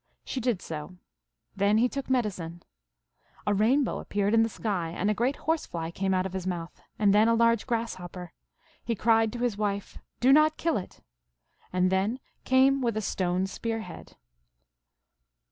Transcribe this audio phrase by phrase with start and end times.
[0.25, 0.97] She did so.
[1.55, 2.63] Then he took medicine.
[3.45, 6.47] A rainbow appeared in the sky, and a great horse fly came out of his
[6.47, 8.33] mouth, and then a large grasshopper.
[8.83, 11.01] He cried to his wife, Do not kill it!
[11.71, 14.15] And then came a stone spear head.